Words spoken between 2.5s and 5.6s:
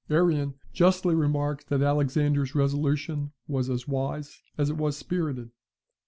resolution was as wise as it was spirited.